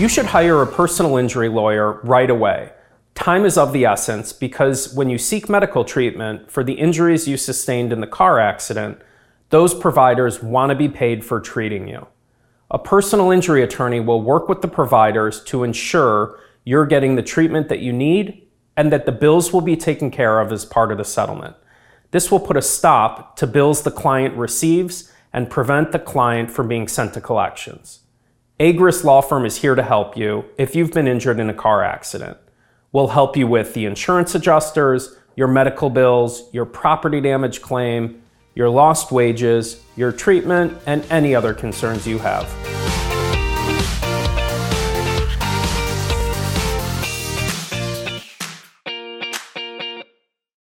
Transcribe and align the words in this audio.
You 0.00 0.08
should 0.08 0.24
hire 0.24 0.62
a 0.62 0.66
personal 0.66 1.18
injury 1.18 1.50
lawyer 1.50 2.00
right 2.04 2.30
away. 2.30 2.72
Time 3.14 3.44
is 3.44 3.58
of 3.58 3.74
the 3.74 3.84
essence 3.84 4.32
because 4.32 4.94
when 4.94 5.10
you 5.10 5.18
seek 5.18 5.50
medical 5.50 5.84
treatment 5.84 6.50
for 6.50 6.64
the 6.64 6.72
injuries 6.72 7.28
you 7.28 7.36
sustained 7.36 7.92
in 7.92 8.00
the 8.00 8.06
car 8.06 8.40
accident, 8.40 8.98
those 9.50 9.74
providers 9.74 10.42
want 10.42 10.70
to 10.70 10.74
be 10.74 10.88
paid 10.88 11.22
for 11.22 11.38
treating 11.38 11.86
you. 11.86 12.06
A 12.70 12.78
personal 12.78 13.30
injury 13.30 13.62
attorney 13.62 14.00
will 14.00 14.22
work 14.22 14.48
with 14.48 14.62
the 14.62 14.68
providers 14.68 15.44
to 15.44 15.64
ensure 15.64 16.40
you're 16.64 16.86
getting 16.86 17.16
the 17.16 17.22
treatment 17.22 17.68
that 17.68 17.80
you 17.80 17.92
need 17.92 18.48
and 18.78 18.90
that 18.90 19.04
the 19.04 19.12
bills 19.12 19.52
will 19.52 19.60
be 19.60 19.76
taken 19.76 20.10
care 20.10 20.40
of 20.40 20.50
as 20.50 20.64
part 20.64 20.90
of 20.90 20.96
the 20.96 21.04
settlement. 21.04 21.56
This 22.10 22.30
will 22.30 22.40
put 22.40 22.56
a 22.56 22.62
stop 22.62 23.36
to 23.36 23.46
bills 23.46 23.82
the 23.82 23.90
client 23.90 24.34
receives 24.34 25.12
and 25.30 25.50
prevent 25.50 25.92
the 25.92 25.98
client 25.98 26.50
from 26.50 26.68
being 26.68 26.88
sent 26.88 27.12
to 27.12 27.20
collections. 27.20 28.00
Agruss 28.60 29.04
Law 29.04 29.22
Firm 29.22 29.46
is 29.46 29.56
here 29.56 29.74
to 29.74 29.82
help 29.82 30.18
you 30.18 30.44
if 30.58 30.76
you've 30.76 30.92
been 30.92 31.08
injured 31.08 31.40
in 31.40 31.48
a 31.48 31.54
car 31.54 31.82
accident. 31.82 32.36
We'll 32.92 33.08
help 33.08 33.34
you 33.34 33.46
with 33.46 33.72
the 33.72 33.86
insurance 33.86 34.34
adjusters, 34.34 35.16
your 35.34 35.48
medical 35.48 35.88
bills, 35.88 36.42
your 36.52 36.66
property 36.66 37.22
damage 37.22 37.62
claim, 37.62 38.20
your 38.54 38.68
lost 38.68 39.12
wages, 39.12 39.82
your 39.96 40.12
treatment, 40.12 40.76
and 40.84 41.06
any 41.08 41.34
other 41.34 41.54
concerns 41.54 42.06
you 42.06 42.18
have. 42.18 42.44